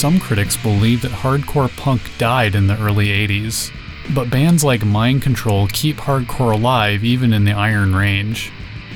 Some 0.00 0.18
critics 0.18 0.56
believe 0.56 1.02
that 1.02 1.10
hardcore 1.10 1.68
punk 1.76 2.00
died 2.16 2.54
in 2.54 2.66
the 2.66 2.80
early 2.80 3.08
80s, 3.08 3.70
but 4.14 4.30
bands 4.30 4.64
like 4.64 4.82
Mind 4.82 5.20
Control 5.20 5.66
keep 5.66 5.98
hardcore 5.98 6.54
alive 6.54 7.04
even 7.04 7.34
in 7.34 7.44
the 7.44 7.52
Iron 7.52 7.94
Range. 7.94 8.50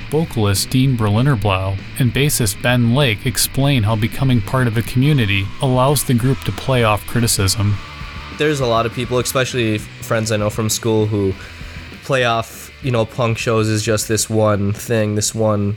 Vocalist 0.09 0.71
Dean 0.71 0.97
Berlinerblau 0.97 1.79
and 1.99 2.11
bassist 2.11 2.63
Ben 2.63 2.95
Lake 2.95 3.27
explain 3.27 3.83
how 3.83 3.97
becoming 3.97 4.41
part 4.41 4.67
of 4.67 4.79
a 4.79 4.83
community 4.83 5.45
allows 5.61 6.05
the 6.05 6.15
group 6.15 6.41
to 6.45 6.53
play 6.53 6.85
off 6.85 7.07
criticism. 7.07 7.77
There's 8.39 8.61
a 8.61 8.67
lot 8.67 8.87
of 8.87 8.95
people, 8.95 9.19
especially 9.19 9.77
friends 9.77 10.33
I 10.33 10.39
know 10.39 10.49
from 10.49 10.71
school, 10.71 11.05
who 11.05 11.35
play 12.05 12.25
off, 12.25 12.73
you 12.83 12.91
know, 12.91 13.05
punk 13.05 13.37
shows 13.37 13.69
as 13.69 13.83
just 13.83 14.09
this 14.09 14.31
one 14.31 14.73
thing, 14.73 15.17
this 15.17 15.35
one 15.35 15.77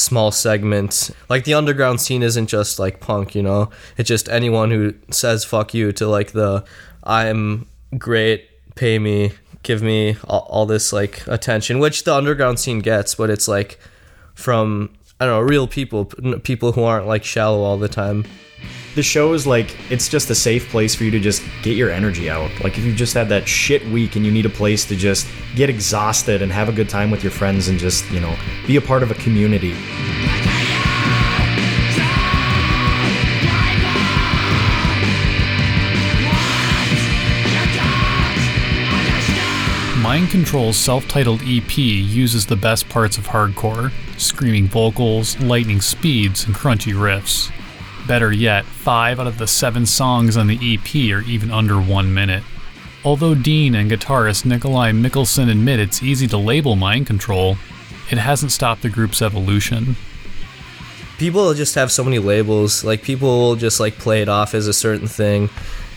small 0.00 0.32
segment. 0.32 1.10
Like 1.28 1.44
the 1.44 1.54
underground 1.54 2.00
scene 2.00 2.22
isn't 2.22 2.46
just 2.46 2.78
like 2.78 3.00
punk, 3.00 3.34
you 3.34 3.42
know. 3.42 3.70
It's 3.96 4.08
just 4.08 4.28
anyone 4.28 4.70
who 4.70 4.94
says 5.10 5.44
fuck 5.44 5.74
you 5.74 5.92
to 5.92 6.06
like 6.06 6.32
the 6.32 6.64
I'm 7.04 7.66
great, 7.96 8.48
pay 8.74 8.98
me, 8.98 9.32
give 9.62 9.82
me 9.82 10.16
all, 10.24 10.46
all 10.48 10.66
this 10.66 10.92
like 10.92 11.26
attention, 11.26 11.78
which 11.78 12.04
the 12.04 12.14
underground 12.14 12.58
scene 12.58 12.80
gets, 12.80 13.14
but 13.14 13.30
it's 13.30 13.48
like 13.48 13.78
from 14.34 14.90
I 15.20 15.26
don't 15.26 15.34
know, 15.34 15.46
real 15.46 15.66
people, 15.66 16.06
people 16.42 16.72
who 16.72 16.82
aren't 16.82 17.06
like 17.06 17.24
shallow 17.24 17.60
all 17.62 17.76
the 17.76 17.88
time 17.88 18.24
the 18.94 19.02
show 19.02 19.34
is 19.34 19.46
like 19.46 19.76
it's 19.90 20.08
just 20.08 20.30
a 20.30 20.34
safe 20.34 20.68
place 20.68 20.94
for 20.94 21.04
you 21.04 21.10
to 21.12 21.20
just 21.20 21.42
get 21.62 21.76
your 21.76 21.90
energy 21.90 22.28
out. 22.28 22.50
Like 22.62 22.76
if 22.76 22.84
you 22.84 22.92
just 22.92 23.14
had 23.14 23.28
that 23.28 23.46
shit 23.46 23.86
week 23.86 24.16
and 24.16 24.26
you 24.26 24.32
need 24.32 24.46
a 24.46 24.50
place 24.50 24.84
to 24.86 24.96
just 24.96 25.28
get 25.54 25.70
exhausted 25.70 26.42
and 26.42 26.50
have 26.50 26.68
a 26.68 26.72
good 26.72 26.88
time 26.88 27.10
with 27.10 27.22
your 27.22 27.30
friends 27.30 27.68
and 27.68 27.78
just, 27.78 28.10
you 28.10 28.20
know, 28.20 28.36
be 28.66 28.76
a 28.76 28.80
part 28.80 29.02
of 29.02 29.10
a 29.10 29.14
community. 29.14 29.74
Mind 40.02 40.28
Control's 40.30 40.76
self 40.76 41.06
titled 41.06 41.40
EP 41.42 41.78
uses 41.78 42.44
the 42.44 42.56
best 42.56 42.88
parts 42.88 43.16
of 43.16 43.28
hardcore 43.28 43.92
screaming 44.16 44.66
vocals, 44.66 45.38
lightning 45.40 45.80
speeds, 45.80 46.44
and 46.44 46.54
crunchy 46.54 46.92
riffs. 46.92 47.50
Better 48.06 48.32
yet, 48.32 48.64
five 48.64 49.20
out 49.20 49.26
of 49.26 49.38
the 49.38 49.46
seven 49.46 49.86
songs 49.86 50.36
on 50.36 50.46
the 50.46 50.58
EP 50.62 51.12
are 51.12 51.22
even 51.28 51.50
under 51.50 51.80
one 51.80 52.12
minute. 52.12 52.42
Although 53.04 53.34
Dean 53.34 53.74
and 53.74 53.90
guitarist 53.90 54.44
Nikolai 54.44 54.92
Mikkelsen 54.92 55.50
admit 55.50 55.80
it's 55.80 56.02
easy 56.02 56.26
to 56.28 56.36
label 56.36 56.76
mind 56.76 57.06
control, 57.06 57.56
it 58.10 58.18
hasn't 58.18 58.52
stopped 58.52 58.82
the 58.82 58.90
group's 58.90 59.22
evolution. 59.22 59.96
People 61.18 61.54
just 61.54 61.74
have 61.76 61.92
so 61.92 62.02
many 62.02 62.18
labels. 62.18 62.84
Like 62.84 63.02
people 63.02 63.56
just 63.56 63.80
like 63.80 63.98
play 63.98 64.22
it 64.22 64.28
off 64.28 64.54
as 64.54 64.66
a 64.66 64.72
certain 64.72 65.06
thing, 65.06 65.48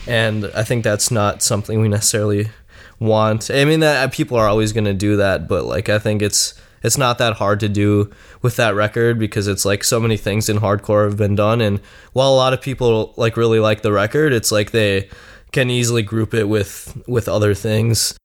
and 0.06 0.50
I 0.54 0.62
think 0.62 0.84
that's 0.84 1.10
not 1.10 1.42
something 1.42 1.80
we 1.80 1.88
necessarily 1.88 2.50
want. 2.98 3.50
I 3.50 3.64
mean, 3.64 3.80
that 3.80 4.08
uh, 4.08 4.12
people 4.12 4.36
are 4.36 4.48
always 4.48 4.72
going 4.72 4.84
to 4.84 4.94
do 4.94 5.16
that, 5.16 5.48
but 5.48 5.64
like 5.64 5.88
I 5.88 5.98
think 5.98 6.22
it's 6.22 6.54
it's 6.84 6.98
not 6.98 7.18
that 7.18 7.34
hard 7.34 7.58
to 7.60 7.68
do 7.68 8.10
with 8.42 8.56
that 8.56 8.76
record 8.76 9.18
because 9.18 9.48
it's 9.48 9.64
like 9.64 9.82
so 9.82 9.98
many 9.98 10.16
things 10.16 10.48
in 10.48 10.58
hardcore 10.58 11.06
have 11.06 11.16
been 11.16 11.34
done. 11.34 11.60
And 11.60 11.80
while 12.12 12.32
a 12.32 12.36
lot 12.36 12.52
of 12.52 12.60
people 12.60 13.14
like 13.16 13.36
really 13.36 13.58
like 13.58 13.82
the 13.82 13.92
record 13.92 14.32
it's 14.32 14.52
like 14.52 14.70
they 14.70 15.08
can 15.50 15.70
easily 15.70 16.02
group 16.02 16.34
it 16.34 16.44
with 16.44 17.02
with 17.08 17.28
other 17.28 17.54
things 17.54 18.16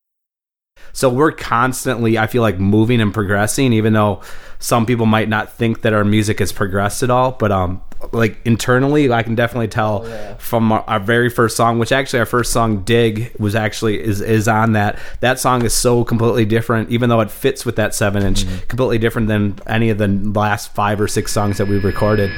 so 0.92 1.08
we're 1.08 1.32
constantly 1.32 2.18
i 2.18 2.26
feel 2.26 2.42
like 2.42 2.58
moving 2.58 3.00
and 3.00 3.14
progressing 3.14 3.72
even 3.72 3.92
though 3.92 4.20
some 4.58 4.86
people 4.86 5.06
might 5.06 5.28
not 5.28 5.52
think 5.52 5.82
that 5.82 5.92
our 5.92 6.04
music 6.04 6.38
has 6.38 6.52
progressed 6.52 7.02
at 7.02 7.10
all 7.10 7.32
but 7.32 7.50
um 7.50 7.80
like 8.12 8.40
internally 8.44 9.12
i 9.12 9.22
can 9.22 9.34
definitely 9.34 9.68
tell 9.68 10.02
oh, 10.04 10.08
yeah. 10.08 10.34
from 10.36 10.72
our, 10.72 10.80
our, 10.86 11.00
very 11.00 11.28
first 11.28 11.56
song 11.56 11.78
which 11.78 11.92
actually 11.92 12.18
our 12.18 12.26
first 12.26 12.52
song 12.52 12.82
dig 12.82 13.32
was 13.38 13.54
actually 13.54 14.00
is 14.02 14.20
is 14.20 14.48
on 14.48 14.72
that 14.72 14.98
that 15.20 15.38
song 15.38 15.64
is 15.64 15.74
so 15.74 16.02
completely 16.02 16.44
different 16.44 16.88
even 16.90 17.10
though 17.10 17.20
it 17.20 17.30
fits 17.30 17.66
with 17.66 17.76
that 17.76 17.94
seven 17.94 18.22
inch 18.22 18.44
mm-hmm. 18.44 18.66
completely 18.68 18.98
different 18.98 19.28
than 19.28 19.58
any 19.66 19.90
of 19.90 19.98
the 19.98 20.08
last 20.08 20.72
five 20.74 21.00
or 21.00 21.08
six 21.08 21.30
songs 21.32 21.58
that 21.58 21.66
we've 21.66 21.84
recorded 21.84 22.30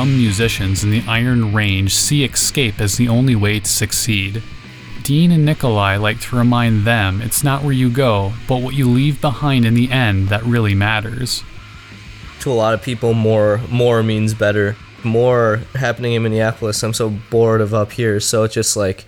some 0.00 0.16
musicians 0.16 0.82
in 0.82 0.90
the 0.90 1.04
Iron 1.06 1.52
Range 1.52 1.94
see 1.94 2.24
escape 2.24 2.80
as 2.80 2.96
the 2.96 3.10
only 3.10 3.36
way 3.36 3.60
to 3.60 3.68
succeed. 3.68 4.42
Dean 5.02 5.30
and 5.30 5.44
Nikolai 5.44 5.98
like 5.98 6.18
to 6.22 6.36
remind 6.36 6.86
them 6.86 7.20
it's 7.20 7.44
not 7.44 7.62
where 7.62 7.74
you 7.74 7.90
go, 7.90 8.32
but 8.48 8.62
what 8.62 8.74
you 8.74 8.88
leave 8.88 9.20
behind 9.20 9.66
in 9.66 9.74
the 9.74 9.90
end 9.90 10.30
that 10.30 10.42
really 10.44 10.74
matters. 10.74 11.44
To 12.38 12.50
a 12.50 12.54
lot 12.54 12.72
of 12.72 12.80
people, 12.80 13.12
more 13.12 13.60
more 13.68 14.02
means 14.02 14.32
better. 14.32 14.74
More 15.04 15.60
happening 15.74 16.14
in 16.14 16.22
Minneapolis. 16.22 16.82
I'm 16.82 16.94
so 16.94 17.10
bored 17.10 17.60
of 17.60 17.74
up 17.74 17.92
here. 17.92 18.20
So 18.20 18.44
it's 18.44 18.54
just 18.54 18.78
like 18.78 19.04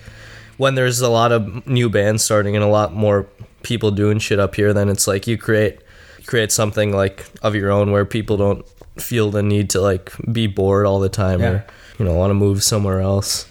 when 0.59 0.75
there's 0.75 1.01
a 1.01 1.09
lot 1.09 1.33
of 1.33 1.67
new 1.67 1.89
bands 1.89 2.23
starting 2.23 2.55
and 2.55 2.63
a 2.63 2.69
lot 2.69 2.93
more 2.93 3.27
people 3.63 3.93
doing 3.93 4.19
shit 4.19 4.39
up 4.39 4.57
here, 4.57 4.75
then 4.75 4.91
it's 4.91 5.07
like 5.07 5.27
you 5.27 5.39
create 5.39 5.81
create 6.27 6.53
something 6.53 6.95
like 6.95 7.25
of 7.41 7.55
your 7.55 7.71
own 7.71 7.93
where 7.93 8.05
people 8.05 8.37
don't 8.37 8.67
feel 8.99 9.31
the 9.31 9.43
need 9.43 9.71
to 9.71 9.81
like 9.81 10.13
be 10.31 10.47
bored 10.47 10.87
all 10.87 11.01
the 11.01 11.09
time 11.09 11.41
yeah. 11.41 11.49
or 11.49 11.67
you 11.99 12.05
know 12.05 12.15
want 12.15 12.31
to 12.31 12.35
move 12.35 12.63
somewhere 12.63 13.01
else. 13.01 13.47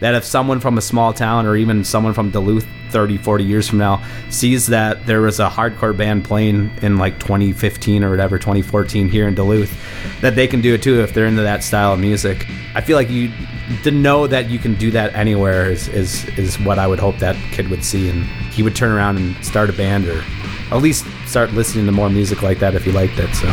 That 0.00 0.14
if 0.14 0.24
someone 0.24 0.60
from 0.60 0.76
a 0.76 0.80
small 0.80 1.12
town 1.12 1.46
or 1.46 1.56
even 1.56 1.84
someone 1.84 2.12
from 2.12 2.30
Duluth 2.30 2.66
30 2.90 3.16
40 3.18 3.44
years 3.44 3.68
from 3.68 3.78
now 3.78 4.04
sees 4.30 4.66
that 4.66 5.06
there 5.06 5.20
was 5.20 5.40
a 5.40 5.48
hardcore 5.48 5.96
band 5.96 6.24
playing 6.24 6.70
in 6.82 6.98
like 6.98 7.18
2015 7.18 8.04
or 8.04 8.10
whatever 8.10 8.38
2014 8.38 9.08
here 9.08 9.26
in 9.26 9.34
Duluth 9.34 9.72
that 10.20 10.36
they 10.36 10.46
can 10.46 10.60
do 10.60 10.74
it 10.74 10.82
too 10.82 11.00
if 11.00 11.14
they're 11.14 11.26
into 11.26 11.42
that 11.42 11.64
style 11.64 11.94
of 11.94 12.00
music. 12.00 12.46
I 12.74 12.80
feel 12.80 12.96
like 12.96 13.10
you 13.10 13.32
to 13.82 13.90
know 13.90 14.26
that 14.26 14.50
you 14.50 14.58
can 14.58 14.74
do 14.74 14.90
that 14.90 15.14
anywhere 15.14 15.70
is 15.70 15.88
is 15.88 16.24
is 16.38 16.58
what 16.60 16.78
I 16.78 16.86
would 16.86 16.98
hope 16.98 17.18
that 17.18 17.36
kid 17.52 17.68
would 17.68 17.84
see 17.84 18.10
and 18.10 18.24
he 18.52 18.62
would 18.62 18.76
turn 18.76 18.92
around 18.92 19.16
and 19.16 19.44
start 19.44 19.70
a 19.70 19.72
band 19.72 20.06
or 20.06 20.22
at 20.70 20.82
least 20.82 21.06
start 21.26 21.52
listening 21.52 21.86
to 21.86 21.92
more 21.92 22.10
music 22.10 22.42
like 22.42 22.58
that 22.58 22.74
if 22.74 22.84
he 22.84 22.92
liked 22.92 23.18
it 23.18 23.34
so 23.34 23.48